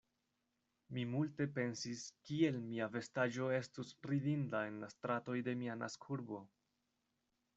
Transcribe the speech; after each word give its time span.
Mi 0.97 1.01
multe 1.15 1.45
pensis, 1.57 2.05
kiel 2.29 2.57
mia 2.69 2.87
vestaĵo 2.95 3.51
estus 3.59 3.93
ridinda 4.11 4.61
en 4.69 4.81
la 4.85 4.89
stratoj 4.95 5.37
de 5.49 5.57
mia 5.63 5.77
naskurbo. 5.85 6.43